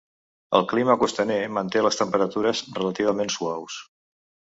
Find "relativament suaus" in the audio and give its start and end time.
2.79-3.77